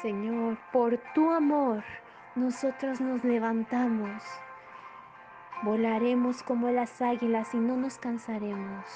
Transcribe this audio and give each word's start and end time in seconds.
Señor, 0.00 0.56
por 0.72 0.96
tu 1.14 1.30
amor, 1.30 1.84
nosotros 2.34 2.98
nos 3.00 3.22
levantamos. 3.22 4.22
Volaremos 5.62 6.42
como 6.42 6.70
las 6.70 7.02
águilas 7.02 7.52
y 7.52 7.58
no 7.58 7.76
nos 7.76 7.98
cansaremos. 7.98 8.86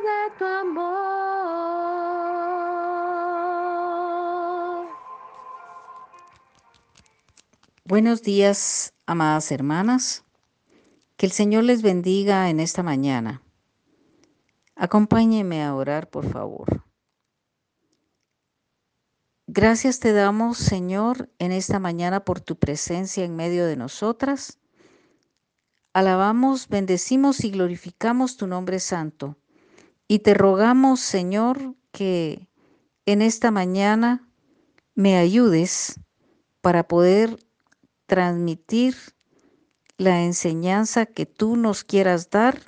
De 0.03 0.31
tu 0.38 0.45
amor. 0.45 0.94
Buenos 7.86 8.22
días, 8.22 8.94
amadas 9.06 9.52
hermanas. 9.52 10.23
Que 11.17 11.26
el 11.26 11.31
Señor 11.31 11.64
les 11.66 11.81
bendiga 11.81 12.50
en 12.50 12.59
esta 12.59 12.84
mañana. 12.84 13.42
Acompáñeme 14.76 15.64
a 15.64 15.76
orar, 15.76 16.09
por 16.09 16.30
favor. 16.30 16.84
Gracias 19.48 20.00
te 20.00 20.14
damos, 20.14 20.58
Señor, 20.58 21.30
en 21.38 21.52
esta 21.52 21.78
mañana 21.78 22.26
por 22.26 22.39
tu 22.39 22.58
presencia 22.58 23.23
en 23.23 23.36
medio 23.36 23.67
de 23.67 23.76
nosotras. 23.76 24.59
Alabamos, 25.94 26.70
bendecimos 26.70 27.43
y 27.43 27.52
glorificamos 27.52 28.36
tu 28.36 28.48
nombre 28.48 28.80
santo. 28.80 29.38
Y 30.13 30.19
te 30.19 30.35
rogamos, 30.35 30.99
Señor, 30.99 31.73
que 31.91 32.47
en 33.07 33.23
esta 33.23 33.49
mañana 33.49 34.29
me 34.93 35.17
ayudes 35.17 35.99
para 36.61 36.87
poder 36.87 37.39
transmitir 38.05 38.95
la 39.97 40.21
enseñanza 40.21 41.07
que 41.07 41.25
tú 41.25 41.55
nos 41.55 41.83
quieras 41.83 42.29
dar. 42.29 42.61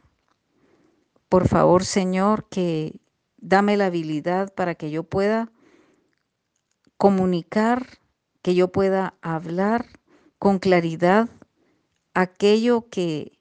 Por 1.30 1.48
favor, 1.48 1.86
Señor, 1.86 2.50
que 2.50 3.00
dame 3.38 3.78
la 3.78 3.86
habilidad 3.86 4.52
para 4.52 4.74
que 4.74 4.90
yo 4.90 5.04
pueda 5.04 5.52
comunicar, 6.98 8.00
que 8.42 8.56
yo 8.56 8.72
pueda 8.72 9.20
hablar 9.22 9.86
con 10.40 10.58
claridad 10.58 11.30
aquello 12.16 12.90
que 12.90 13.38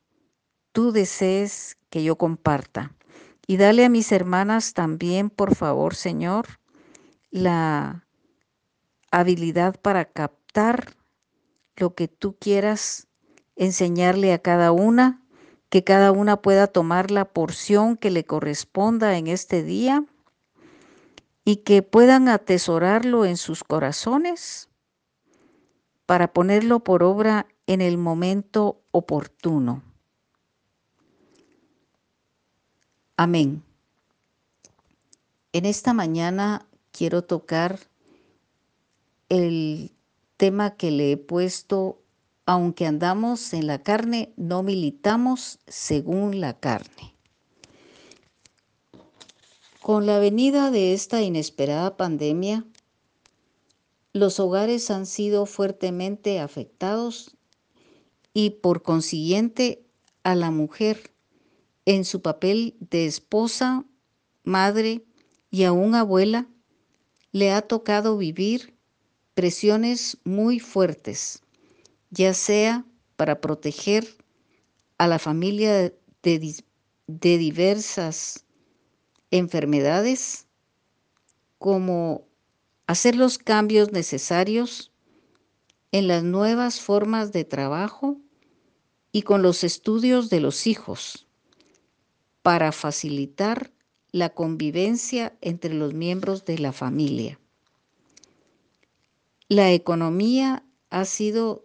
tú 0.73 0.93
desees 0.93 1.79
que 1.89 2.05
yo 2.05 2.17
comparta. 2.17 2.95
Y 3.47 3.57
dale 3.57 3.85
a 3.85 3.89
mis 3.89 4.11
hermanas 4.13 4.73
también, 4.73 5.31
por 5.31 5.55
favor, 5.55 5.95
Señor, 5.95 6.47
la 7.31 8.07
habilidad 9.11 9.79
para 9.81 10.07
captar 10.07 10.97
lo 11.77 11.95
que 11.95 12.09
tú 12.09 12.37
quieras 12.39 13.09
enseñarle 13.57 14.33
a 14.33 14.39
cada 14.39 14.73
una, 14.73 15.23
que 15.69 15.85
cada 15.85 16.13
una 16.13 16.41
pueda 16.41 16.67
tomar 16.69 17.11
la 17.11 17.27
porción 17.27 17.97
que 17.97 18.11
le 18.11 18.25
corresponda 18.25 19.19
en 19.19 19.27
este 19.27 19.63
día 19.63 20.05
y 21.45 21.57
que 21.57 21.83
puedan 21.83 22.29
atesorarlo 22.29 23.25
en 23.25 23.37
sus 23.37 23.65
corazones 23.65 24.71
para 26.07 26.33
ponerlo 26.33 26.81
por 26.81 27.03
obra 27.03 27.47
en 27.67 27.81
el 27.81 27.99
momento 27.99 28.83
oportuno. 28.91 29.83
Amén. 33.17 33.63
En 35.53 35.67
esta 35.67 35.93
mañana 35.93 36.67
quiero 36.91 37.23
tocar 37.23 37.79
el 39.29 39.93
tema 40.37 40.75
que 40.75 40.91
le 40.91 41.13
he 41.13 41.17
puesto, 41.17 42.03
aunque 42.45 42.87
andamos 42.87 43.53
en 43.55 43.69
la 43.69 43.85
carne, 43.85 44.33
no 44.37 44.65
militamos 44.65 45.61
según 45.69 46.41
la 46.41 46.59
carne. 46.59 47.15
Con 49.81 50.07
la 50.07 50.19
venida 50.19 50.73
de 50.73 50.93
esta 50.93 51.23
inesperada 51.23 51.97
pandemia, 51.97 52.65
los 54.13 54.41
hogares 54.41 54.91
han 54.91 55.07
sido 55.07 55.47
fuertemente 55.47 56.41
afectados 56.41 57.37
y 58.33 58.51
por 58.51 58.83
consiguiente 58.83 59.85
a 60.25 60.35
la 60.35 60.51
mujer 60.51 61.14
en 61.87 62.05
su 62.05 62.23
papel 62.23 62.77
de 62.81 63.07
esposa, 63.07 63.85
madre 64.43 65.05
y 65.51 65.65
aún 65.65 65.95
abuela 65.95 66.49
le 67.33 67.53
ha 67.53 67.63
tocado 67.63 68.17
vivir 68.17 68.75
presiones 69.35 70.19
muy 70.25 70.61
fuertes, 70.61 71.43
ya 72.11 72.33
sea 72.33 72.87
para 73.17 73.41
proteger 73.41 74.07
a 74.99 75.07
la 75.07 75.19
familia 75.19 75.93
de, 76.23 76.65
de 77.07 77.39
diversas 77.39 78.45
enfermedades, 79.31 80.47
como 81.59 82.27
hacer 82.87 83.17
los 83.17 83.39
cambios 83.39 83.93
necesarios 83.93 84.93
en 85.93 86.09
las 86.09 86.23
nuevas 86.23 86.81
formas 86.81 87.33
de 87.33 87.45
trabajo 87.45 88.21
y 89.13 89.23
con 89.23 89.43
los 89.43 89.65
estudios 89.65 90.31
de 90.31 90.41
los 90.41 90.67
hijos 90.67 91.24
para 92.45 92.73
facilitar 92.73 93.73
la 94.13 94.29
convivencia 94.29 95.35
entre 95.41 95.73
los 95.73 95.95
miembros 95.95 96.45
de 96.45 96.59
la 96.59 96.75
familia. 96.75 97.41
La 99.49 99.73
economía 99.73 100.63
ha 100.91 101.07
sido 101.07 101.65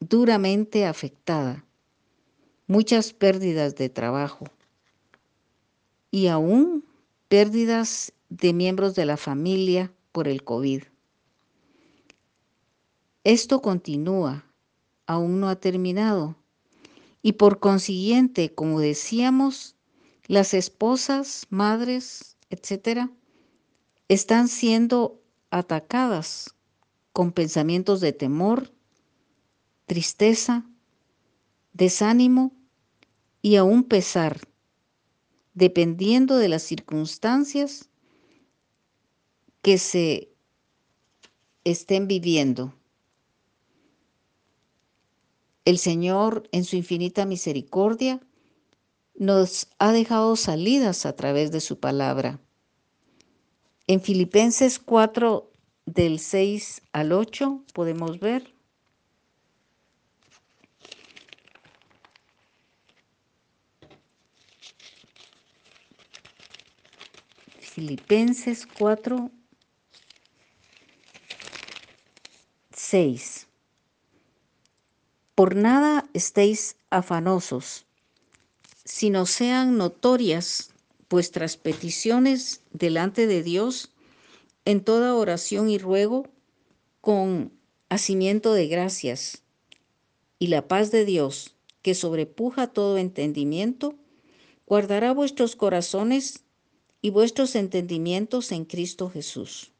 duramente 0.00 0.84
afectada, 0.84 1.64
muchas 2.66 3.14
pérdidas 3.14 3.74
de 3.74 3.88
trabajo 3.88 4.44
y 6.10 6.26
aún 6.26 6.84
pérdidas 7.28 8.12
de 8.28 8.52
miembros 8.52 8.94
de 8.94 9.06
la 9.06 9.16
familia 9.16 9.90
por 10.12 10.28
el 10.28 10.44
COVID. 10.44 10.82
Esto 13.24 13.62
continúa, 13.62 14.44
aún 15.06 15.40
no 15.40 15.48
ha 15.48 15.56
terminado 15.56 16.36
y 17.22 17.32
por 17.32 17.60
consiguiente, 17.60 18.54
como 18.54 18.80
decíamos, 18.80 19.76
las 20.26 20.54
esposas, 20.54 21.46
madres, 21.50 22.36
etcétera, 22.50 23.10
están 24.08 24.48
siendo 24.48 25.22
atacadas 25.50 26.54
con 27.12 27.32
pensamientos 27.32 28.00
de 28.00 28.12
temor, 28.12 28.72
tristeza, 29.86 30.64
desánimo 31.72 32.52
y 33.42 33.56
aún 33.56 33.84
pesar, 33.84 34.40
dependiendo 35.54 36.36
de 36.36 36.48
las 36.48 36.62
circunstancias 36.62 37.90
que 39.62 39.78
se 39.78 40.32
estén 41.64 42.08
viviendo 42.08 42.74
el 45.70 45.78
Señor 45.78 46.48
en 46.52 46.64
su 46.64 46.76
infinita 46.76 47.24
misericordia 47.24 48.20
nos 49.14 49.68
ha 49.78 49.92
dejado 49.92 50.34
salidas 50.36 51.06
a 51.06 51.14
través 51.14 51.52
de 51.52 51.60
su 51.60 51.78
palabra. 51.78 52.40
En 53.86 54.00
Filipenses 54.00 54.78
4 54.78 55.50
del 55.86 56.18
6 56.18 56.82
al 56.92 57.12
8 57.12 57.64
podemos 57.72 58.18
ver 58.18 58.52
Filipenses 67.60 68.66
4, 68.66 69.30
6. 72.72 73.49
Por 75.40 75.56
nada 75.56 76.06
estéis 76.12 76.76
afanosos, 76.90 77.86
sino 78.84 79.24
sean 79.24 79.78
notorias 79.78 80.68
vuestras 81.08 81.56
peticiones 81.56 82.60
delante 82.72 83.26
de 83.26 83.42
Dios 83.42 83.88
en 84.66 84.84
toda 84.84 85.14
oración 85.14 85.70
y 85.70 85.78
ruego 85.78 86.28
con 87.00 87.54
hacimiento 87.88 88.52
de 88.52 88.68
gracias. 88.68 89.40
Y 90.38 90.48
la 90.48 90.68
paz 90.68 90.90
de 90.90 91.06
Dios, 91.06 91.54
que 91.80 91.94
sobrepuja 91.94 92.66
todo 92.66 92.98
entendimiento, 92.98 93.94
guardará 94.66 95.14
vuestros 95.14 95.56
corazones 95.56 96.44
y 97.00 97.08
vuestros 97.08 97.54
entendimientos 97.54 98.52
en 98.52 98.66
Cristo 98.66 99.08
Jesús. 99.08 99.72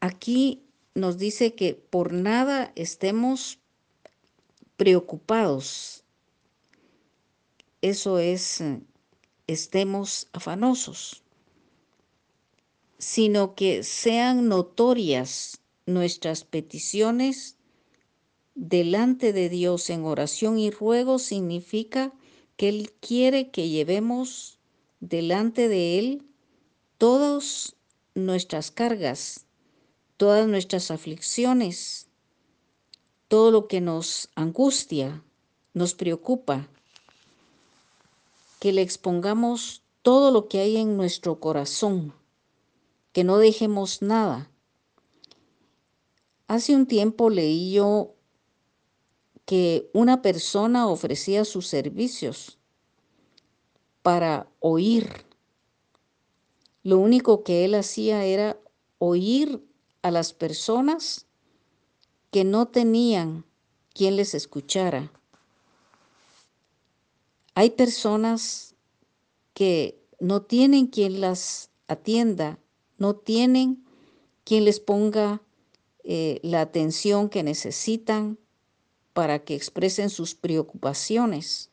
Aquí 0.00 0.62
nos 0.96 1.18
dice 1.18 1.54
que 1.54 1.74
por 1.74 2.12
nada 2.12 2.72
estemos 2.74 3.58
preocupados. 4.78 6.04
Eso 7.82 8.18
es, 8.18 8.64
estemos 9.46 10.28
afanosos, 10.32 11.22
sino 12.98 13.54
que 13.54 13.82
sean 13.82 14.48
notorias 14.48 15.60
nuestras 15.84 16.44
peticiones 16.44 17.56
delante 18.54 19.34
de 19.34 19.50
Dios 19.50 19.90
en 19.90 20.04
oración 20.04 20.58
y 20.58 20.70
ruego 20.70 21.18
significa 21.18 22.14
que 22.56 22.70
Él 22.70 22.92
quiere 23.00 23.50
que 23.50 23.68
llevemos 23.68 24.58
delante 25.00 25.68
de 25.68 25.98
Él 25.98 26.22
todas 26.96 27.76
nuestras 28.14 28.70
cargas, 28.70 29.45
todas 30.16 30.46
nuestras 30.48 30.90
aflicciones, 30.90 32.08
todo 33.28 33.50
lo 33.50 33.68
que 33.68 33.80
nos 33.80 34.28
angustia, 34.34 35.22
nos 35.74 35.94
preocupa, 35.94 36.68
que 38.60 38.72
le 38.72 38.82
expongamos 38.82 39.82
todo 40.02 40.30
lo 40.30 40.48
que 40.48 40.60
hay 40.60 40.76
en 40.76 40.96
nuestro 40.96 41.40
corazón, 41.40 42.14
que 43.12 43.24
no 43.24 43.38
dejemos 43.38 44.02
nada. 44.02 44.50
Hace 46.48 46.74
un 46.74 46.86
tiempo 46.86 47.28
leí 47.28 47.72
yo 47.72 48.14
que 49.44 49.90
una 49.92 50.22
persona 50.22 50.86
ofrecía 50.88 51.44
sus 51.44 51.66
servicios 51.66 52.58
para 54.02 54.48
oír. 54.60 55.24
Lo 56.82 56.98
único 56.98 57.42
que 57.42 57.64
él 57.64 57.74
hacía 57.74 58.24
era 58.24 58.56
oír 58.98 59.65
a 60.06 60.12
las 60.12 60.32
personas 60.32 61.26
que 62.30 62.44
no 62.44 62.68
tenían 62.68 63.44
quien 63.92 64.14
les 64.14 64.34
escuchara. 64.34 65.10
Hay 67.56 67.70
personas 67.70 68.76
que 69.52 70.00
no 70.20 70.42
tienen 70.42 70.86
quien 70.86 71.20
las 71.20 71.70
atienda, 71.88 72.60
no 72.98 73.16
tienen 73.16 73.84
quien 74.44 74.64
les 74.64 74.78
ponga 74.78 75.42
eh, 76.04 76.38
la 76.44 76.60
atención 76.60 77.28
que 77.28 77.42
necesitan, 77.42 78.38
para 79.12 79.40
que 79.40 79.56
expresen 79.56 80.08
sus 80.08 80.36
preocupaciones. 80.36 81.70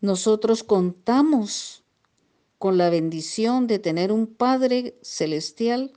Nosotros 0.00 0.64
contamos 0.64 1.82
con 2.56 2.78
la 2.78 2.88
bendición 2.88 3.66
de 3.66 3.78
tener 3.78 4.10
un 4.10 4.26
Padre 4.26 4.96
Celestial 5.02 5.92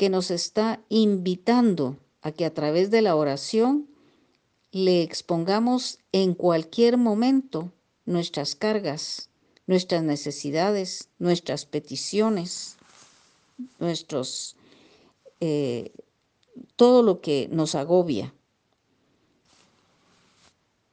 que 0.00 0.08
nos 0.08 0.30
está 0.30 0.82
invitando 0.88 1.98
a 2.22 2.32
que 2.32 2.46
a 2.46 2.54
través 2.54 2.90
de 2.90 3.02
la 3.02 3.16
oración 3.16 3.86
le 4.72 5.02
expongamos 5.02 5.98
en 6.10 6.32
cualquier 6.32 6.96
momento 6.96 7.70
nuestras 8.06 8.54
cargas, 8.54 9.28
nuestras 9.66 10.02
necesidades, 10.02 11.10
nuestras 11.18 11.66
peticiones, 11.66 12.78
nuestros, 13.78 14.56
eh, 15.40 15.92
todo 16.76 17.02
lo 17.02 17.20
que 17.20 17.50
nos 17.52 17.74
agobia. 17.74 18.32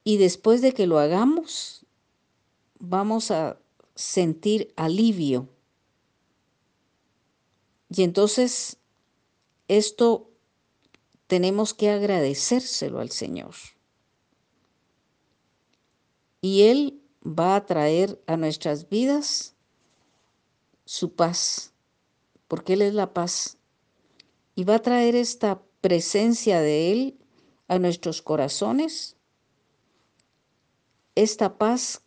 Y 0.04 0.18
después 0.18 0.62
de 0.62 0.74
que 0.74 0.86
lo 0.86 1.00
hagamos, 1.00 1.86
vamos 2.77 3.31
a 3.31 3.57
sentir 3.95 4.74
alivio. 4.75 5.48
Y 7.89 8.04
entonces 8.04 8.77
esto 9.68 10.30
tenemos 11.28 11.74
que 11.74 11.90
agradecérselo 11.90 13.00
al 13.00 13.12
Señor. 13.12 13.56
Y 16.42 16.64
Él 16.64 17.02
va 17.25 17.56
a 17.56 17.66
traer 17.66 18.22
a 18.28 18.38
nuestras 18.38 18.90
vidas 18.90 19.56
su 20.86 21.16
paz, 21.16 21.74
porque 22.48 22.74
Él 22.74 22.81
es 22.81 22.94
la 22.94 23.14
paz. 23.14 23.58
Y 24.56 24.64
va 24.64 24.75
a 24.75 24.81
traer 24.81 25.16
esta 25.16 25.62
presencia 25.81 26.62
de 26.62 26.92
Él 26.92 27.18
a 27.68 27.80
nuestros 27.80 28.22
corazones 28.22 29.18
esta 31.18 31.58
paz 31.58 32.04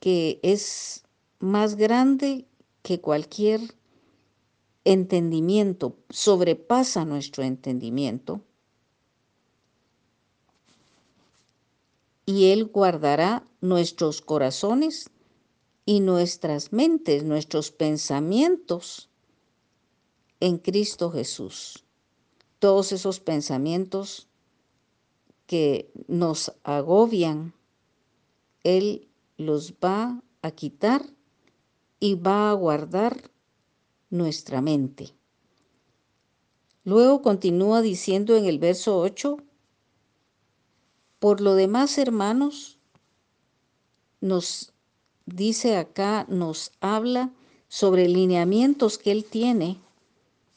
que 0.00 0.38
es 0.42 1.02
más 1.38 1.76
grande 1.76 2.46
que 2.82 3.00
cualquier 3.00 3.60
entendimiento, 4.88 5.96
sobrepasa 6.08 7.04
nuestro 7.04 7.44
entendimiento. 7.44 8.40
Y 12.24 12.46
Él 12.52 12.64
guardará 12.64 13.44
nuestros 13.60 14.22
corazones 14.22 15.10
y 15.84 16.00
nuestras 16.00 16.72
mentes, 16.72 17.22
nuestros 17.24 17.70
pensamientos 17.70 19.10
en 20.40 20.56
Cristo 20.56 21.10
Jesús. 21.10 21.84
Todos 22.58 22.92
esos 22.92 23.20
pensamientos 23.20 24.26
que 25.46 25.92
nos 26.06 26.52
agobian, 26.64 27.52
él 28.64 29.08
los 29.36 29.74
va 29.74 30.22
a 30.40 30.50
quitar 30.50 31.04
y 32.00 32.14
va 32.14 32.50
a 32.50 32.54
guardar 32.54 33.30
nuestra 34.10 34.60
mente. 34.60 35.14
Luego 36.84 37.22
continúa 37.22 37.82
diciendo 37.82 38.36
en 38.36 38.46
el 38.46 38.58
verso 38.58 38.98
8, 38.98 39.38
por 41.18 41.40
lo 41.40 41.54
demás, 41.54 41.98
hermanos, 41.98 42.78
nos 44.20 44.72
dice 45.26 45.76
acá, 45.76 46.24
nos 46.28 46.72
habla 46.80 47.32
sobre 47.68 48.08
lineamientos 48.08 48.98
que 48.98 49.12
Él 49.12 49.24
tiene 49.24 49.78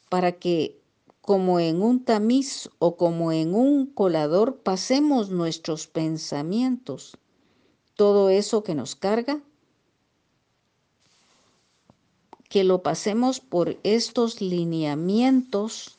para 0.08 0.32
que 0.32 0.80
como 1.20 1.60
en 1.60 1.82
un 1.82 2.04
tamiz 2.04 2.70
o 2.78 2.96
como 2.96 3.32
en 3.32 3.54
un 3.54 3.86
colador 3.86 4.56
pasemos 4.56 5.30
nuestros 5.30 5.86
pensamientos 5.86 7.18
todo 7.94 8.30
eso 8.30 8.64
que 8.64 8.74
nos 8.74 8.96
carga, 8.96 9.40
que 12.52 12.64
lo 12.64 12.82
pasemos 12.82 13.40
por 13.40 13.78
estos 13.82 14.42
lineamientos 14.42 15.96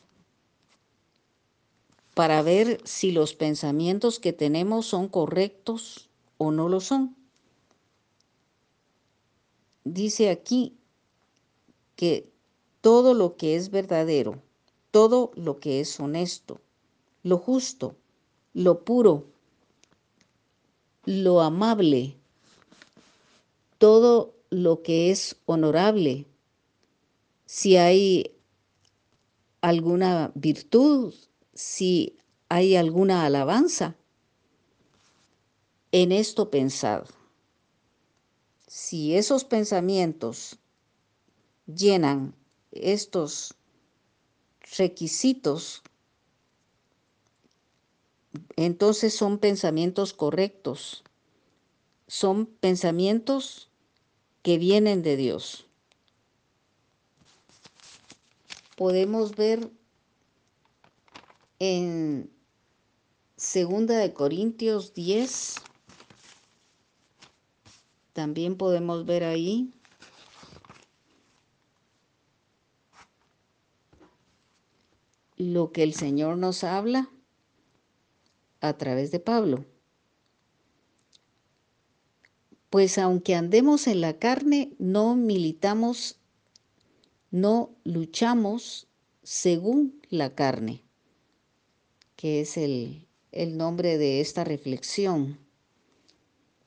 para 2.13 2.43
ver 2.43 2.79
si 2.83 3.11
los 3.11 3.33
pensamientos 3.33 4.19
que 4.19 4.33
tenemos 4.33 4.85
son 4.85 5.07
correctos 5.07 6.09
o 6.37 6.51
no 6.51 6.69
lo 6.69 6.79
son. 6.79 7.15
Dice 9.83 10.29
aquí 10.29 10.75
que 11.95 12.31
todo 12.81 13.15
lo 13.15 13.35
que 13.35 13.55
es 13.55 13.71
verdadero, 13.71 14.39
todo 14.91 15.31
lo 15.33 15.59
que 15.59 15.79
es 15.79 15.99
honesto, 15.99 16.61
lo 17.23 17.39
justo, 17.39 17.95
lo 18.53 18.81
puro, 18.81 19.25
lo 21.05 21.41
amable, 21.41 22.15
todo 23.79 24.35
lo 24.51 24.83
que 24.83 25.09
es 25.09 25.35
honorable, 25.47 26.27
si 27.55 27.77
hay 27.77 28.35
alguna 29.61 30.31
virtud, 30.33 31.13
si 31.53 32.17
hay 32.49 32.75
alguna 32.75 33.25
alabanza. 33.25 33.95
En 35.91 36.11
esto 36.11 36.49
pensad. 36.49 37.05
Si 38.65 39.13
esos 39.13 39.43
pensamientos 39.43 40.57
llenan 41.67 42.33
estos 42.71 43.53
requisitos, 44.75 45.83
entonces 48.55 49.13
son 49.13 49.37
pensamientos 49.37 50.15
correctos, 50.15 51.03
son 52.07 52.47
pensamientos 52.47 53.69
que 54.41 54.57
vienen 54.57 55.03
de 55.03 55.17
Dios. 55.17 55.67
Podemos 58.75 59.35
ver 59.35 59.71
en 61.59 62.31
Segunda 63.37 63.97
de 63.97 64.13
Corintios 64.13 64.93
10, 64.93 65.55
también 68.13 68.57
podemos 68.57 69.05
ver 69.05 69.23
ahí 69.23 69.73
lo 75.37 75.71
que 75.71 75.83
el 75.83 75.93
Señor 75.93 76.37
nos 76.37 76.63
habla 76.63 77.09
a 78.61 78.77
través 78.77 79.11
de 79.11 79.19
Pablo. 79.19 79.65
Pues 82.69 82.97
aunque 82.97 83.35
andemos 83.35 83.87
en 83.87 84.01
la 84.01 84.17
carne, 84.17 84.73
no 84.79 85.15
militamos, 85.15 86.19
no 87.33 87.71
luchamos 87.83 88.85
según 89.23 89.99
la 90.11 90.35
carne, 90.35 90.83
que 92.15 92.41
es 92.41 92.57
el, 92.57 93.07
el 93.31 93.57
nombre 93.57 93.97
de 93.97 94.21
esta 94.21 94.43
reflexión. 94.43 95.39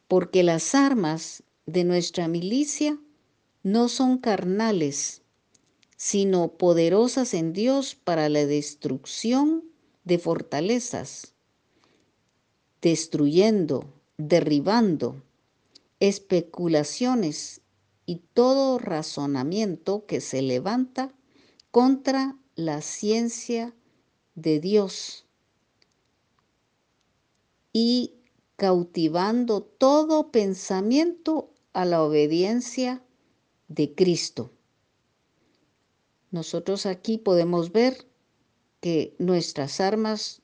Porque 0.08 0.42
las 0.42 0.74
armas 0.74 1.44
de 1.66 1.84
nuestra 1.84 2.26
milicia 2.26 2.98
no 3.62 3.88
son 3.88 4.18
carnales, 4.18 5.22
sino 5.96 6.48
poderosas 6.48 7.32
en 7.32 7.52
Dios 7.52 7.94
para 7.94 8.28
la 8.28 8.44
destrucción 8.44 9.62
de 10.02 10.18
fortalezas, 10.18 11.32
destruyendo, 12.82 13.84
derribando 14.18 15.22
especulaciones 16.00 17.60
y 18.06 18.22
todo 18.32 18.78
razonamiento 18.78 20.06
que 20.06 20.20
se 20.20 20.40
levanta 20.40 21.12
contra 21.72 22.38
la 22.54 22.80
ciencia 22.80 23.74
de 24.36 24.60
Dios 24.60 25.26
y 27.72 28.14
cautivando 28.54 29.62
todo 29.62 30.30
pensamiento 30.30 31.52
a 31.72 31.84
la 31.84 32.02
obediencia 32.02 33.02
de 33.68 33.94
Cristo. 33.94 34.52
Nosotros 36.30 36.86
aquí 36.86 37.18
podemos 37.18 37.72
ver 37.72 38.06
que 38.80 39.14
nuestras 39.18 39.80
armas 39.80 40.42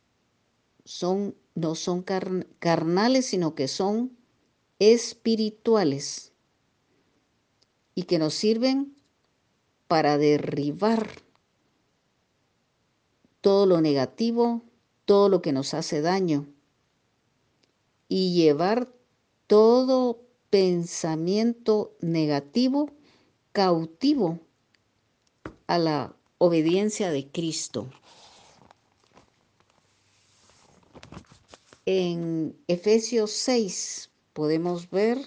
son, 0.84 1.36
no 1.54 1.74
son 1.74 2.02
carnales, 2.02 3.26
sino 3.26 3.54
que 3.54 3.68
son 3.68 4.18
espirituales 4.78 6.31
y 7.94 8.04
que 8.04 8.18
nos 8.18 8.34
sirven 8.34 8.94
para 9.88 10.18
derribar 10.18 11.08
todo 13.40 13.66
lo 13.66 13.80
negativo, 13.80 14.62
todo 15.04 15.28
lo 15.28 15.42
que 15.42 15.52
nos 15.52 15.74
hace 15.74 16.00
daño 16.00 16.46
y 18.08 18.34
llevar 18.34 18.88
todo 19.46 20.22
pensamiento 20.50 21.96
negativo 22.00 22.90
cautivo 23.52 24.38
a 25.66 25.78
la 25.78 26.14
obediencia 26.38 27.10
de 27.10 27.26
Cristo. 27.28 27.88
En 31.86 32.56
Efesios 32.68 33.32
6 33.32 34.10
podemos 34.32 34.90
ver 34.90 35.18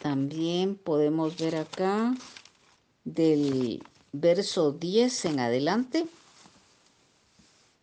también 0.00 0.76
podemos 0.76 1.36
ver 1.36 1.56
acá 1.56 2.14
del 3.04 3.82
verso 4.12 4.72
10 4.72 5.26
en 5.26 5.40
adelante 5.40 6.06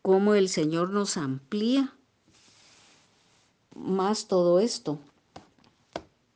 cómo 0.01 0.33
el 0.33 0.49
Señor 0.49 0.89
nos 0.89 1.15
amplía 1.15 1.93
más 3.75 4.27
todo 4.27 4.59
esto. 4.59 4.97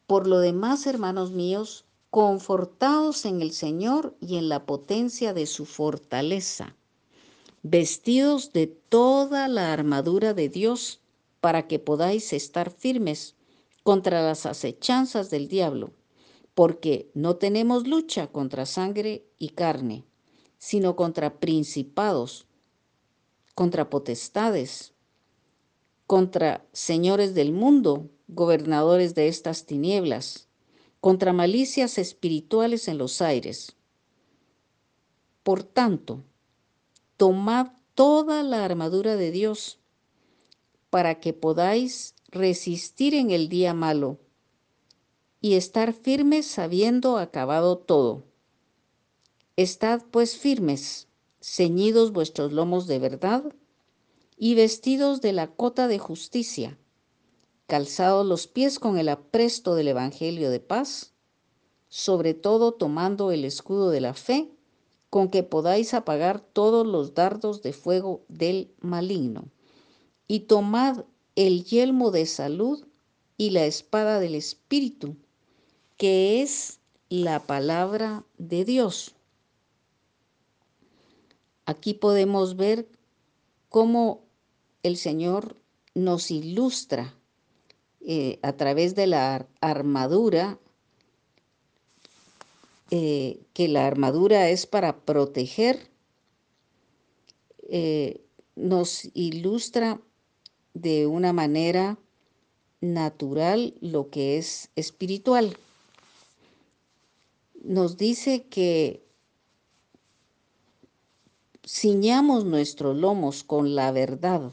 Por 0.05 0.27
lo 0.27 0.39
demás, 0.39 0.85
hermanos 0.85 1.31
míos, 1.31 1.85
confortados 2.11 3.25
en 3.25 3.41
el 3.41 3.51
Señor 3.51 4.15
y 4.21 4.37
en 4.37 4.49
la 4.49 4.65
potencia 4.65 5.33
de 5.33 5.47
su 5.47 5.65
fortaleza, 5.65 6.75
vestidos 7.63 8.53
de 8.53 8.67
toda 8.67 9.47
la 9.47 9.73
armadura 9.73 10.33
de 10.35 10.47
Dios, 10.49 10.99
para 11.39 11.67
que 11.67 11.79
podáis 11.79 12.33
estar 12.33 12.69
firmes 12.69 13.33
contra 13.83 14.21
las 14.21 14.45
acechanzas 14.45 15.29
del 15.29 15.47
diablo, 15.47 15.91
porque 16.53 17.09
no 17.13 17.37
tenemos 17.37 17.87
lucha 17.87 18.27
contra 18.27 18.65
sangre 18.65 19.25
y 19.39 19.49
carne, 19.49 20.05
sino 20.57 20.95
contra 20.95 21.39
principados, 21.39 22.45
contra 23.55 23.89
potestades, 23.89 24.93
contra 26.05 26.65
señores 26.73 27.33
del 27.33 27.53
mundo, 27.53 28.09
gobernadores 28.27 29.15
de 29.15 29.27
estas 29.27 29.65
tinieblas, 29.65 30.47
contra 30.99 31.33
malicias 31.33 31.97
espirituales 31.97 32.87
en 32.87 32.97
los 32.97 33.21
aires. 33.21 33.75
Por 35.43 35.63
tanto, 35.63 36.23
tomad 37.17 37.71
toda 37.95 38.43
la 38.43 38.63
armadura 38.63 39.15
de 39.15 39.31
Dios 39.31 39.79
para 40.89 41.19
que 41.19 41.33
podáis 41.33 42.13
resistir 42.31 43.13
en 43.13 43.31
el 43.31 43.49
día 43.49 43.73
malo 43.73 44.17
y 45.41 45.55
estar 45.55 45.93
firmes 45.93 46.57
habiendo 46.59 47.17
acabado 47.17 47.77
todo. 47.77 48.23
Estad 49.57 50.01
pues 50.11 50.37
firmes 50.37 51.07
ceñidos 51.41 52.13
vuestros 52.13 52.53
lomos 52.53 52.87
de 52.87 52.99
verdad 52.99 53.43
y 54.37 54.55
vestidos 54.55 55.21
de 55.21 55.33
la 55.33 55.47
cota 55.47 55.87
de 55.87 55.99
justicia, 55.99 56.77
calzados 57.67 58.25
los 58.25 58.47
pies 58.47 58.79
con 58.79 58.97
el 58.97 59.09
apresto 59.09 59.75
del 59.75 59.89
Evangelio 59.89 60.49
de 60.49 60.59
paz, 60.59 61.13
sobre 61.89 62.33
todo 62.33 62.71
tomando 62.71 63.31
el 63.31 63.43
escudo 63.43 63.89
de 63.89 64.01
la 64.01 64.13
fe, 64.13 64.49
con 65.09 65.29
que 65.29 65.43
podáis 65.43 65.93
apagar 65.93 66.39
todos 66.39 66.87
los 66.87 67.13
dardos 67.13 67.61
de 67.61 67.73
fuego 67.73 68.23
del 68.29 68.71
maligno, 68.79 69.45
y 70.27 70.41
tomad 70.41 71.03
el 71.47 71.63
yelmo 71.63 72.11
de 72.11 72.27
salud 72.27 72.85
y 73.35 73.49
la 73.49 73.65
espada 73.65 74.19
del 74.19 74.35
Espíritu, 74.35 75.15
que 75.97 76.43
es 76.43 76.79
la 77.09 77.39
palabra 77.39 78.23
de 78.37 78.63
Dios. 78.63 79.15
Aquí 81.65 81.95
podemos 81.95 82.57
ver 82.57 82.87
cómo 83.69 84.23
el 84.83 84.97
Señor 84.97 85.57
nos 85.95 86.29
ilustra 86.29 87.15
eh, 88.01 88.37
a 88.43 88.53
través 88.53 88.93
de 88.93 89.07
la 89.07 89.47
armadura, 89.61 90.59
eh, 92.91 93.39
que 93.53 93.67
la 93.67 93.87
armadura 93.87 94.49
es 94.49 94.67
para 94.67 94.99
proteger, 95.05 95.89
eh, 97.67 98.21
nos 98.55 99.09
ilustra 99.15 99.99
de 100.73 101.07
una 101.07 101.33
manera 101.33 101.97
natural 102.81 103.75
lo 103.81 104.09
que 104.09 104.37
es 104.37 104.69
espiritual. 104.75 105.57
Nos 107.63 107.97
dice 107.97 108.43
que 108.49 109.03
ciñamos 111.65 112.43
nuestros 112.45 112.97
lomos 112.97 113.43
con 113.43 113.75
la 113.75 113.91
verdad, 113.91 114.51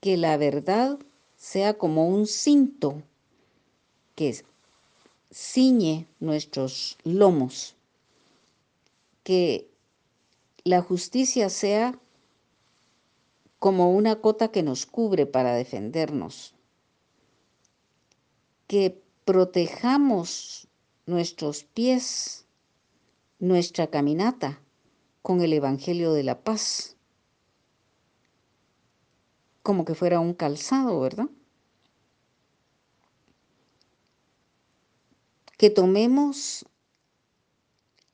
que 0.00 0.16
la 0.16 0.36
verdad 0.36 0.98
sea 1.36 1.74
como 1.74 2.08
un 2.08 2.26
cinto 2.26 3.02
que 4.14 4.42
ciñe 5.32 6.06
nuestros 6.20 6.96
lomos, 7.04 7.74
que 9.24 9.68
la 10.64 10.82
justicia 10.82 11.50
sea 11.50 11.98
como 13.66 13.90
una 13.90 14.20
cota 14.20 14.52
que 14.52 14.62
nos 14.62 14.86
cubre 14.86 15.26
para 15.26 15.52
defendernos, 15.52 16.54
que 18.68 19.02
protejamos 19.24 20.68
nuestros 21.04 21.64
pies, 21.64 22.46
nuestra 23.40 23.88
caminata 23.88 24.62
con 25.20 25.40
el 25.40 25.52
Evangelio 25.52 26.12
de 26.12 26.22
la 26.22 26.44
Paz, 26.44 26.96
como 29.64 29.84
que 29.84 29.96
fuera 29.96 30.20
un 30.20 30.32
calzado, 30.32 31.00
¿verdad? 31.00 31.26
Que 35.58 35.70
tomemos 35.70 36.66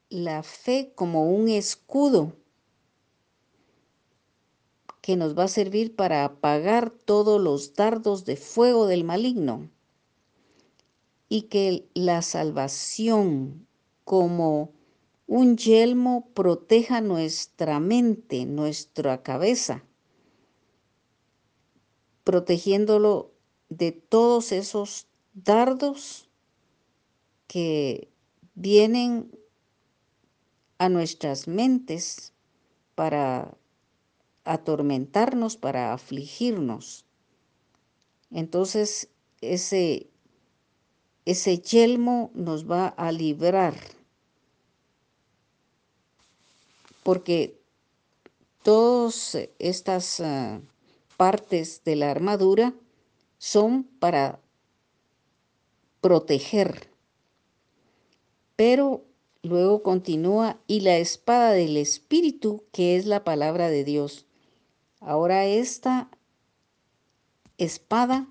la 0.09 0.43
fe 0.43 0.95
como 0.95 1.27
un 1.27 1.51
escudo 1.51 2.42
que 5.03 5.17
nos 5.17 5.37
va 5.37 5.45
a 5.45 5.49
servir 5.49 5.95
para 5.95 6.25
apagar 6.25 6.91
todos 6.91 7.41
los 7.41 7.75
dardos 7.75 8.25
de 8.25 8.37
fuego 8.37 8.87
del 8.87 9.05
maligno 9.05 9.69
y 11.29 11.43
que 11.43 11.89
la 11.93 12.23
salvación 12.23 13.67
como 14.05 14.73
un 15.27 15.57
yelmo 15.57 16.29
proteja 16.35 17.01
nuestra 17.01 17.81
mente, 17.81 18.47
nuestra 18.47 19.23
cabeza, 19.23 19.85
protegiéndolo 22.23 23.33
de 23.71 23.93
todos 23.93 24.53
esos 24.53 25.09
dardos 25.35 26.29
que 27.49 28.09
vienen 28.55 29.37
a 30.79 30.89
nuestras 30.89 31.49
mentes 31.49 32.35
para 32.95 33.57
atormentarnos, 34.45 35.57
para 35.57 35.93
afligirnos. 35.93 37.05
Entonces, 38.31 39.09
ese, 39.41 40.09
ese 41.25 41.59
yelmo 41.59 42.31
nos 42.35 42.71
va 42.71 42.89
a 42.89 43.13
librar. 43.13 43.75
Porque 47.03 47.61
todas 48.63 49.37
estas 49.59 50.21
uh, 50.21 50.61
partes 51.17 51.83
de 51.85 51.97
la 51.97 52.11
armadura 52.11 52.75
son 53.39 53.85
para 53.85 54.41
proteger. 56.01 56.89
Pero 58.57 59.05
luego 59.43 59.83
continúa, 59.83 60.61
y 60.67 60.81
la 60.81 60.99
espada 60.99 61.53
del 61.53 61.77
Espíritu, 61.77 62.65
que 62.73 62.97
es 62.97 63.07
la 63.07 63.25
palabra 63.25 63.69
de 63.69 63.85
Dios. 63.85 64.27
Ahora 65.05 65.47
esta 65.47 66.09
espada 67.59 68.29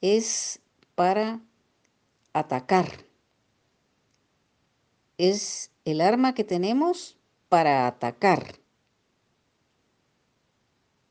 es 0.00 0.60
para 0.94 1.42
atacar. 2.32 3.04
Es 5.18 5.72
el 5.84 6.00
arma 6.00 6.34
que 6.34 6.42
tenemos 6.42 7.18
para 7.50 7.86
atacar. 7.86 8.58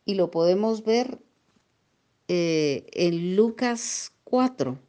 Y 0.06 0.16
lo 0.16 0.32
podemos 0.32 0.84
ver 0.84 1.22
eh, 2.28 2.88
en 2.94 3.36
Lucas 3.36 4.12
4. 4.24 4.80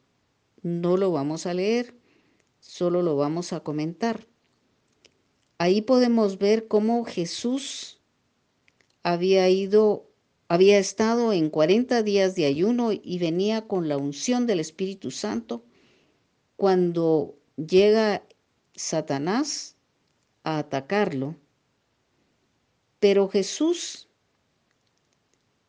No 0.62 0.96
lo 0.96 1.12
vamos 1.12 1.44
a 1.44 1.52
leer, 1.52 1.94
solo 2.60 3.02
lo 3.02 3.16
vamos 3.16 3.52
a 3.52 3.60
comentar. 3.60 4.26
Ahí 5.58 5.82
podemos 5.82 6.38
ver 6.38 6.68
cómo 6.68 7.04
Jesús 7.04 8.00
había 9.02 9.48
ido 9.48 10.05
había 10.48 10.78
estado 10.78 11.32
en 11.32 11.50
40 11.50 12.02
días 12.02 12.34
de 12.34 12.46
ayuno 12.46 12.92
y 12.92 13.18
venía 13.18 13.66
con 13.66 13.88
la 13.88 13.96
unción 13.96 14.46
del 14.46 14.60
Espíritu 14.60 15.10
Santo 15.10 15.64
cuando 16.56 17.36
llega 17.56 18.22
Satanás 18.74 19.76
a 20.44 20.58
atacarlo. 20.58 21.36
Pero 23.00 23.28
Jesús 23.28 24.08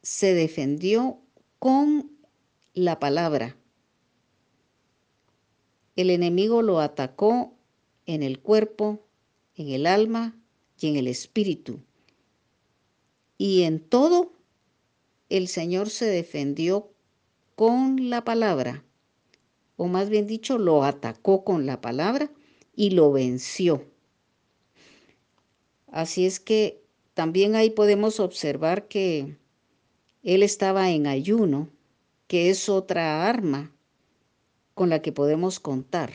se 0.03 0.33
defendió 0.33 1.19
con 1.59 2.11
la 2.73 2.99
palabra. 2.99 3.57
El 5.95 6.11
enemigo 6.11 6.61
lo 6.61 6.79
atacó 6.79 7.55
en 8.05 8.21
el 8.21 8.39
cuerpo, 8.39 9.03
en 9.55 9.69
el 9.69 9.87
alma 9.87 10.39
y 10.79 10.87
en 10.87 10.95
el 10.95 11.07
espíritu. 11.07 11.81
Y 13.39 13.63
en 13.63 13.79
todo 13.79 14.36
el 15.29 15.47
Señor 15.47 15.89
se 15.89 16.05
defendió 16.05 16.91
con 17.55 18.09
la 18.09 18.23
palabra, 18.23 18.83
o 19.75 19.87
más 19.87 20.09
bien 20.09 20.27
dicho, 20.27 20.57
lo 20.57 20.83
atacó 20.83 21.43
con 21.43 21.65
la 21.65 21.81
palabra 21.81 22.31
y 22.75 22.91
lo 22.91 23.11
venció. 23.11 23.83
Así 25.87 26.25
es 26.25 26.39
que 26.39 26.83
también 27.13 27.55
ahí 27.55 27.69
podemos 27.69 28.19
observar 28.19 28.87
que 28.87 29.37
él 30.23 30.43
estaba 30.43 30.91
en 30.91 31.07
ayuno, 31.07 31.69
que 32.27 32.49
es 32.49 32.69
otra 32.69 33.27
arma 33.27 33.71
con 34.73 34.89
la 34.89 35.01
que 35.01 35.11
podemos 35.11 35.59
contar. 35.59 36.11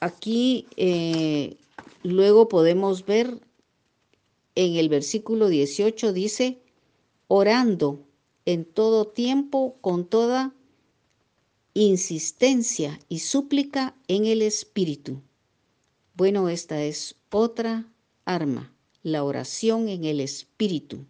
Aquí 0.00 0.66
eh, 0.76 1.56
luego 2.02 2.48
podemos 2.48 3.06
ver 3.06 3.38
en 4.56 4.76
el 4.76 4.88
versículo 4.88 5.48
18 5.48 6.12
dice, 6.12 6.58
orando 7.28 8.00
en 8.46 8.64
todo 8.64 9.06
tiempo 9.06 9.76
con 9.80 10.06
toda 10.06 10.54
insistencia 11.74 12.98
y 13.08 13.20
súplica 13.20 13.94
en 14.08 14.24
el 14.24 14.42
Espíritu. 14.42 15.20
Bueno, 16.14 16.48
esta 16.48 16.82
es 16.82 17.16
otra 17.30 17.86
arma, 18.24 18.74
la 19.02 19.22
oración 19.22 19.88
en 19.90 20.04
el 20.04 20.20
Espíritu. 20.20 21.04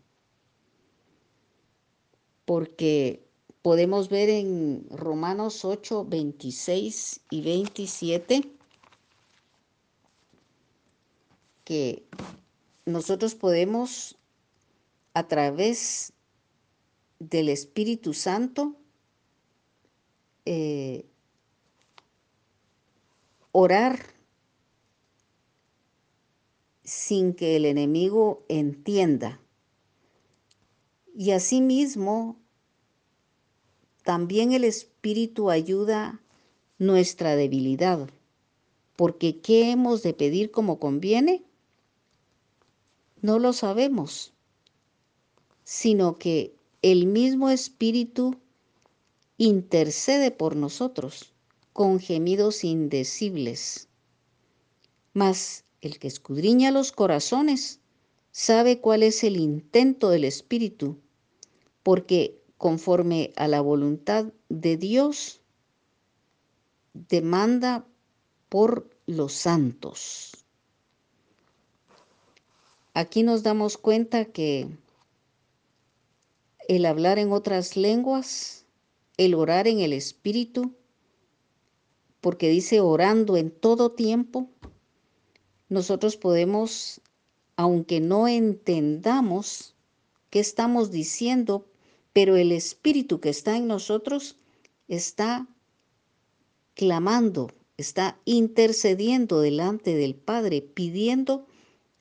Porque 2.44 3.24
podemos 3.62 4.08
ver 4.08 4.28
en 4.28 4.86
Romanos 4.90 5.64
8, 5.64 6.04
26 6.04 7.20
y 7.30 7.40
27 7.42 8.50
que 11.62 12.04
nosotros 12.86 13.34
podemos 13.34 14.16
a 15.12 15.26
través 15.26 16.12
del 17.18 17.48
Espíritu 17.48 18.14
Santo 18.14 18.76
eh, 20.44 21.04
orar 23.50 23.98
sin 26.84 27.34
que 27.34 27.56
el 27.56 27.64
enemigo 27.64 28.44
entienda. 28.48 29.40
Y 31.16 31.32
asimismo, 31.32 32.36
también 34.04 34.52
el 34.52 34.62
Espíritu 34.62 35.50
ayuda 35.50 36.20
nuestra 36.78 37.34
debilidad, 37.34 38.08
porque 38.94 39.40
¿qué 39.40 39.72
hemos 39.72 40.02
de 40.02 40.14
pedir 40.14 40.52
como 40.52 40.78
conviene? 40.78 41.45
No 43.26 43.40
lo 43.40 43.52
sabemos, 43.52 44.32
sino 45.64 46.16
que 46.16 46.54
el 46.80 47.06
mismo 47.06 47.50
Espíritu 47.50 48.36
intercede 49.36 50.30
por 50.30 50.54
nosotros 50.54 51.32
con 51.72 51.98
gemidos 51.98 52.62
indecibles. 52.62 53.88
Mas 55.12 55.64
el 55.80 55.98
que 55.98 56.06
escudriña 56.06 56.70
los 56.70 56.92
corazones 56.92 57.80
sabe 58.30 58.80
cuál 58.80 59.02
es 59.02 59.24
el 59.24 59.38
intento 59.38 60.08
del 60.10 60.22
Espíritu, 60.22 60.96
porque 61.82 62.40
conforme 62.58 63.32
a 63.34 63.48
la 63.48 63.60
voluntad 63.60 64.26
de 64.48 64.76
Dios, 64.76 65.40
demanda 66.94 67.84
por 68.48 68.88
los 69.06 69.32
santos. 69.32 70.45
Aquí 72.96 73.22
nos 73.22 73.42
damos 73.42 73.76
cuenta 73.76 74.24
que 74.24 74.68
el 76.66 76.86
hablar 76.86 77.18
en 77.18 77.30
otras 77.30 77.76
lenguas, 77.76 78.64
el 79.18 79.34
orar 79.34 79.68
en 79.68 79.80
el 79.80 79.92
Espíritu, 79.92 80.72
porque 82.22 82.48
dice 82.48 82.80
orando 82.80 83.36
en 83.36 83.50
todo 83.50 83.92
tiempo, 83.92 84.48
nosotros 85.68 86.16
podemos, 86.16 87.02
aunque 87.56 88.00
no 88.00 88.28
entendamos 88.28 89.74
qué 90.30 90.40
estamos 90.40 90.90
diciendo, 90.90 91.66
pero 92.14 92.36
el 92.36 92.50
Espíritu 92.50 93.20
que 93.20 93.28
está 93.28 93.58
en 93.58 93.66
nosotros 93.66 94.38
está 94.88 95.46
clamando, 96.72 97.50
está 97.76 98.18
intercediendo 98.24 99.42
delante 99.42 99.94
del 99.94 100.14
Padre, 100.14 100.62
pidiendo 100.62 101.46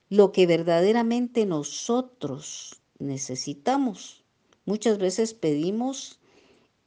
lo 0.10 0.32
que 0.32 0.46
verdaderamente 0.46 1.46
nosotros 1.46 2.82
necesitamos. 3.00 4.24
Muchas 4.66 4.98
veces 4.98 5.34
pedimos 5.34 6.20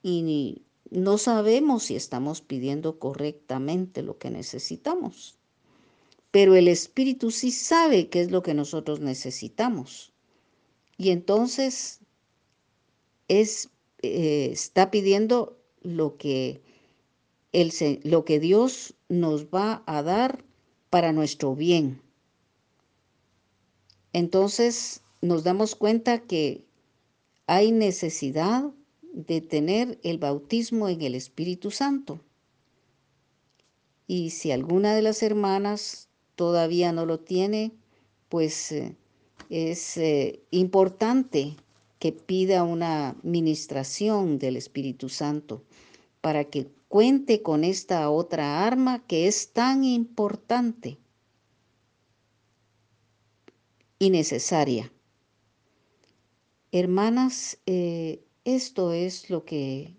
y 0.02 0.62
no 0.90 1.18
sabemos 1.18 1.84
si 1.84 1.96
estamos 1.96 2.40
pidiendo 2.40 2.98
correctamente 2.98 4.02
lo 4.02 4.18
que 4.18 4.30
necesitamos. 4.30 5.36
Pero 6.30 6.54
el 6.54 6.68
Espíritu 6.68 7.30
sí 7.30 7.50
sabe 7.50 8.08
qué 8.08 8.20
es 8.20 8.30
lo 8.30 8.42
que 8.42 8.54
nosotros 8.54 9.00
necesitamos. 9.00 10.12
Y 10.96 11.10
entonces 11.10 12.00
es, 13.28 13.70
eh, 14.02 14.50
está 14.52 14.90
pidiendo 14.90 15.58
lo 15.82 16.16
que, 16.16 16.60
el, 17.52 17.72
lo 18.04 18.24
que 18.24 18.40
Dios 18.40 18.94
nos 19.08 19.46
va 19.46 19.82
a 19.86 20.02
dar 20.02 20.44
para 20.90 21.12
nuestro 21.12 21.54
bien. 21.54 22.02
Entonces 24.18 25.02
nos 25.22 25.44
damos 25.44 25.76
cuenta 25.76 26.18
que 26.18 26.64
hay 27.46 27.70
necesidad 27.70 28.64
de 29.12 29.40
tener 29.40 30.00
el 30.02 30.18
bautismo 30.18 30.88
en 30.88 31.02
el 31.02 31.14
Espíritu 31.14 31.70
Santo. 31.70 32.18
Y 34.08 34.30
si 34.30 34.50
alguna 34.50 34.96
de 34.96 35.02
las 35.02 35.22
hermanas 35.22 36.08
todavía 36.34 36.90
no 36.90 37.06
lo 37.06 37.20
tiene, 37.20 37.70
pues 38.28 38.72
eh, 38.72 38.96
es 39.50 39.96
eh, 39.96 40.40
importante 40.50 41.54
que 42.00 42.10
pida 42.10 42.64
una 42.64 43.14
ministración 43.22 44.40
del 44.40 44.56
Espíritu 44.56 45.08
Santo 45.08 45.62
para 46.20 46.42
que 46.42 46.66
cuente 46.88 47.40
con 47.42 47.62
esta 47.62 48.10
otra 48.10 48.66
arma 48.66 48.98
que 49.06 49.28
es 49.28 49.52
tan 49.52 49.84
importante 49.84 50.98
y 53.98 54.10
necesaria. 54.10 54.92
Hermanas, 56.72 57.58
eh, 57.66 58.24
esto 58.44 58.92
es 58.92 59.30
lo 59.30 59.44
que 59.44 59.94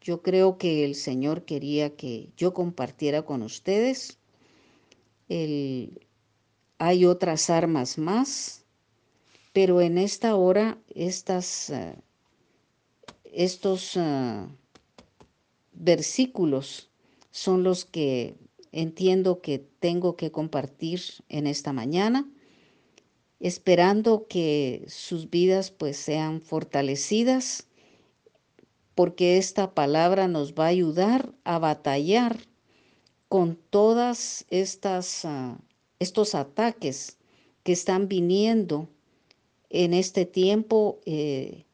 yo 0.00 0.22
creo 0.22 0.58
que 0.58 0.84
el 0.84 0.94
Señor 0.94 1.44
quería 1.44 1.96
que 1.96 2.30
yo 2.36 2.54
compartiera 2.54 3.22
con 3.22 3.42
ustedes. 3.42 4.18
hay 6.78 7.04
otras 7.04 7.50
armas 7.50 7.98
más, 7.98 8.60
pero 9.52 9.80
en 9.80 9.98
esta 9.98 10.34
hora 10.36 10.78
estas, 10.94 11.70
eh, 11.70 11.94
estos 13.24 13.96
uh, 13.96 14.48
versículos 15.72 16.90
son 17.30 17.62
los 17.62 17.84
que 17.84 18.36
entiendo 18.72 19.40
que 19.40 19.58
tengo 19.58 20.16
que 20.16 20.30
compartir 20.30 21.00
en 21.28 21.46
esta 21.46 21.72
mañana, 21.72 22.28
esperando 23.40 24.26
que 24.28 24.84
sus 24.88 25.30
vidas 25.30 25.70
pues 25.70 25.96
sean 25.96 26.40
fortalecidas 26.42 27.66
porque 28.94 29.38
esta 29.38 29.74
palabra 29.74 30.28
nos 30.28 30.54
va 30.54 30.66
a 30.66 30.68
ayudar 30.68 31.32
a 31.44 31.58
batallar 31.58 32.38
con 33.28 33.58
todas 33.70 34.44
estas 34.50 35.24
uh, 35.24 35.56
estos 36.00 36.34
ataques 36.34 37.18
que 37.62 37.72
están 37.72 38.08
viniendo 38.08 38.88
en 39.68 39.94
este 39.94 40.26
tiempo 40.26 40.98
eh, 41.06 41.64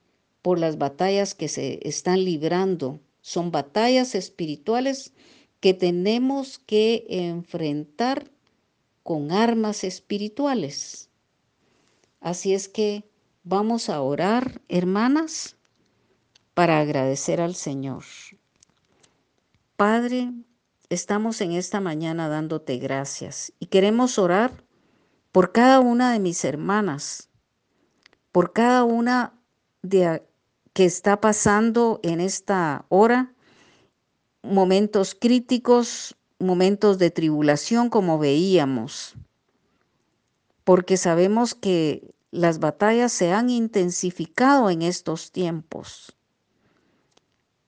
por 0.42 0.58
las 0.58 0.78
batallas 0.78 1.34
que 1.34 1.48
se 1.48 1.80
están 1.88 2.24
librando. 2.24 3.00
Son 3.22 3.50
batallas 3.50 4.14
espirituales 4.14 5.12
que 5.60 5.74
tenemos 5.74 6.58
que 6.58 7.06
enfrentar 7.08 8.30
con 9.02 9.32
armas 9.32 9.84
espirituales. 9.84 11.05
Así 12.26 12.54
es 12.54 12.68
que 12.68 13.08
vamos 13.44 13.88
a 13.88 14.00
orar, 14.00 14.60
hermanas, 14.68 15.54
para 16.54 16.80
agradecer 16.80 17.40
al 17.40 17.54
Señor. 17.54 18.02
Padre, 19.76 20.32
estamos 20.88 21.40
en 21.40 21.52
esta 21.52 21.80
mañana 21.80 22.28
dándote 22.28 22.78
gracias 22.78 23.52
y 23.60 23.66
queremos 23.66 24.18
orar 24.18 24.64
por 25.30 25.52
cada 25.52 25.78
una 25.78 26.12
de 26.12 26.18
mis 26.18 26.44
hermanas, 26.44 27.28
por 28.32 28.52
cada 28.52 28.82
una 28.82 29.40
de 29.82 30.26
que 30.72 30.84
está 30.84 31.20
pasando 31.20 32.00
en 32.02 32.20
esta 32.20 32.86
hora 32.88 33.36
momentos 34.42 35.14
críticos, 35.14 36.16
momentos 36.40 36.98
de 36.98 37.12
tribulación 37.12 37.88
como 37.88 38.18
veíamos, 38.18 39.14
porque 40.64 40.96
sabemos 40.96 41.54
que 41.54 42.15
las 42.36 42.58
batallas 42.58 43.12
se 43.12 43.32
han 43.32 43.50
intensificado 43.50 44.70
en 44.70 44.82
estos 44.82 45.32
tiempos. 45.32 46.16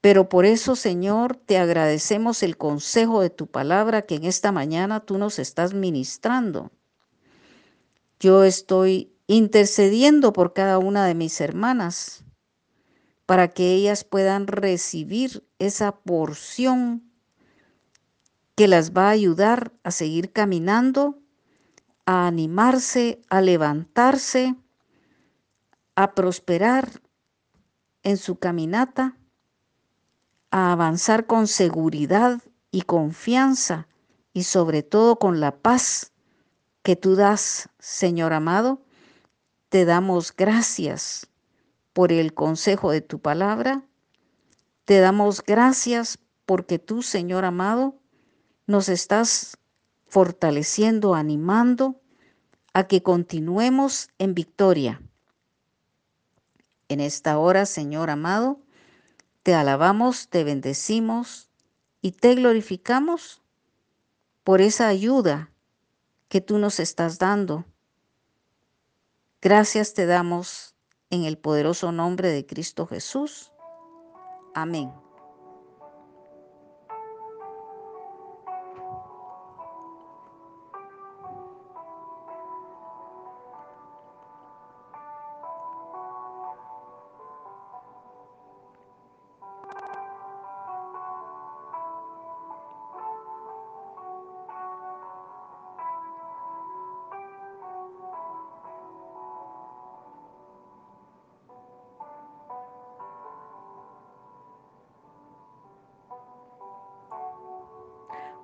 Pero 0.01 0.29
por 0.29 0.45
eso, 0.45 0.77
Señor, 0.77 1.37
te 1.37 1.59
agradecemos 1.59 2.43
el 2.43 2.57
consejo 2.57 3.21
de 3.21 3.31
tu 3.31 3.47
palabra 3.49 4.03
que 4.03 4.15
en 4.15 4.25
esta 4.25 4.53
mañana 4.53 5.01
tú 5.01 5.19
nos 5.19 5.39
estás 5.39 5.75
ministrando. 5.75 6.71
Yo 8.21 8.45
estoy 8.45 9.13
intercediendo 9.27 10.33
por 10.33 10.53
cada 10.53 10.79
una 10.79 11.05
de 11.07 11.15
mis 11.15 11.41
hermanas 11.41 12.25
para 13.27 13.49
que 13.49 13.75
ellas 13.75 14.05
puedan 14.05 14.47
recibir 14.47 15.47
esa 15.59 15.93
porción 15.93 17.11
que 18.55 18.69
las 18.69 18.93
va 18.93 19.09
a 19.09 19.11
ayudar 19.11 19.73
a 19.83 19.91
seguir 19.91 20.33
caminando, 20.33 21.21
a 22.09 22.27
animarse, 22.27 23.21
a 23.29 23.43
levantarse, 23.43 24.57
a 25.95 26.15
prosperar 26.15 27.03
en 28.03 28.17
su 28.17 28.39
caminata 28.39 29.19
a 30.51 30.73
avanzar 30.73 31.27
con 31.27 31.47
seguridad 31.47 32.41
y 32.71 32.83
confianza 32.83 33.89
y 34.33 34.45
sobre 34.45 34.83
todo 34.83 35.19
con 35.19 35.41
la 35.41 35.59
paz 35.59 36.15
que 36.83 36.97
tú 36.97 37.15
das, 37.15 37.69
Señor 37.79 38.33
amado. 38.33 38.81
Te 39.69 39.85
damos 39.85 40.35
gracias 40.35 41.29
por 41.93 42.11
el 42.11 42.33
consejo 42.33 42.91
de 42.91 43.03
tu 43.03 43.21
palabra. 43.21 43.85
Te 44.87 45.01
damos 45.01 45.43
gracias 45.45 46.19
porque 46.47 46.79
tú, 46.79 47.03
Señor 47.03 47.45
amado, 47.45 48.01
nos 48.67 48.89
estás 48.89 49.58
fortaleciendo, 50.09 51.15
animando 51.15 52.01
a 52.73 52.87
que 52.87 53.03
continuemos 53.03 54.09
en 54.19 54.35
victoria. 54.35 55.03
En 56.89 57.01
esta 57.01 57.39
hora, 57.39 57.67
Señor 57.67 58.11
amado, 58.11 58.61
te 59.43 59.55
alabamos, 59.55 60.29
te 60.29 60.45
bendecimos 60.45 61.51
y 62.01 62.13
te 62.13 62.35
glorificamos 62.35 63.43
por 64.45 64.61
esa 64.61 64.89
ayuda 64.89 65.51
que 66.29 66.41
tú 66.41 66.59
nos 66.59 66.81
estás 66.81 67.19
dando. 67.19 67.65
Gracias 69.41 69.95
te 69.95 70.07
damos 70.07 70.75
en 71.11 71.25
el 71.25 71.39
poderoso 71.39 71.93
nombre 71.93 72.31
de 72.31 72.47
Cristo 72.47 72.87
Jesús. 72.87 73.53
Amén. 74.55 75.08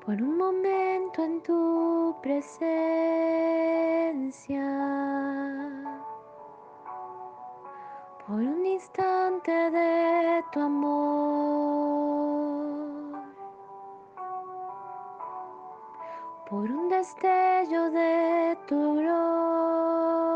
Por 0.05 0.15
un 0.21 0.37
momento 0.37 1.25
en 1.25 1.43
tu 1.43 2.15
presencia. 2.21 2.61
Por 8.27 8.37
un 8.37 8.67
instante 8.67 9.51
de 9.71 10.45
tu 10.53 10.61
amor. 10.61 11.55
Por 16.51 16.71
un 16.71 16.89
destello 16.91 17.91
de 17.91 18.59
tu 18.67 18.97
gloria. 18.97 20.35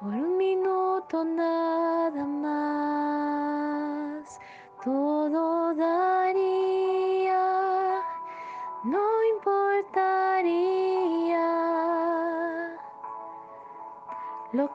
Por 0.00 0.08
un 0.08 0.36
minuto 0.36 1.24
nada 1.24 1.73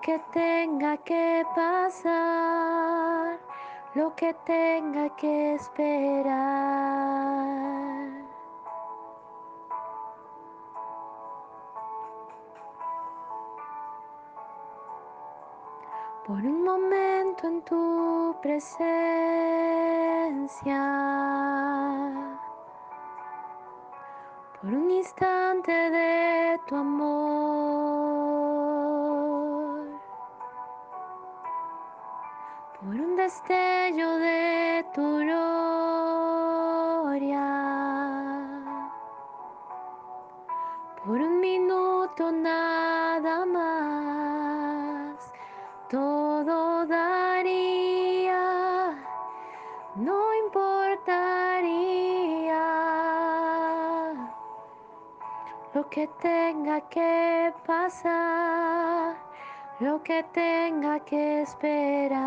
que 0.02 0.20
tenga 0.32 0.98
que 0.98 1.46
pasar, 1.56 3.40
lo 3.96 4.16
que 4.16 4.34
tenga 4.46 5.10
que 5.16 5.56
esperar. 5.56 6.40
Por 16.26 16.38
un 16.38 16.64
momento 16.64 17.48
en 17.48 17.62
tu 17.64 18.36
presencia 18.42 19.00
por 24.62 24.74
un 24.74 24.92
instante 24.92 25.72
de 25.72 26.60
tu 26.68 26.76
amor, 26.76 27.99
por 32.82 32.96
un 32.96 33.16
destello 33.18 34.18
de 34.20 34.86
tu 34.94 35.18
gloria, 35.20 35.36
por 41.04 41.20
un 41.20 41.42
minuto 41.42 42.32
nada 42.32 43.46
más, 43.46 45.34
todo 45.90 46.86
daría, 46.86 48.40
no 49.96 50.34
importaría 50.46 51.60
lo 55.74 55.90
que 55.90 56.08
tenga 56.22 56.80
que 56.88 57.54
pasar, 57.68 59.18
lo 59.80 60.04
que 60.04 60.24
tenga 60.34 61.00
que 61.00 61.42
esperar. 61.42 62.20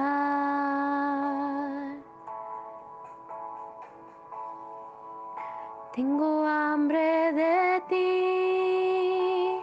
Tengo 5.93 6.47
hambre 6.47 7.33
de 7.33 7.83
ti, 7.88 9.61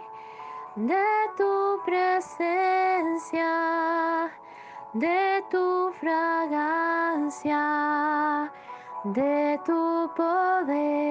de 0.76 1.04
tu 1.36 1.80
presencia, 1.84 3.50
de 4.92 5.44
tu 5.50 5.92
fragancia, 6.00 7.58
de 9.02 9.58
tu 9.64 10.08
poder 10.14 11.10